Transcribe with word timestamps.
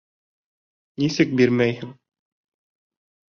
Нисек 1.03 1.35
бирмәйһең? 1.41 1.93